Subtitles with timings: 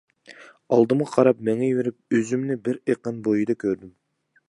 [0.77, 3.97] ئالدىمغا قاراپ مېڭىۋېرىپ ئۆزۈمنى بىر ئېقىن بويىدا كۆردۈم.